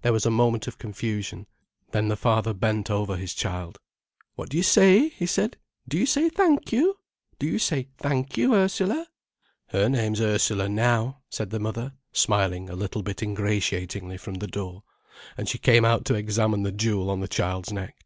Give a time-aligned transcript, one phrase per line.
[0.00, 1.46] There was a moment of confusion,
[1.92, 3.78] then the father bent over his child:
[4.34, 5.56] "What do you say?" he said.
[5.86, 6.98] "Do you say thank you?
[7.38, 9.06] Do you say thank you, Ursula?"
[9.68, 14.82] "Her name's Ursula now," said the mother, smiling a little bit ingratiatingly from the door.
[15.38, 18.04] And she came out to examine the jewel on the child's neck.